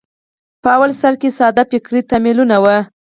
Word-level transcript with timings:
په 0.63 0.69
لومړي 0.75 0.93
سر 1.01 1.13
کې 1.21 1.29
ساده 1.37 1.63
فکري 1.71 2.01
تمایلونه 2.11 2.55
وو 2.63 2.77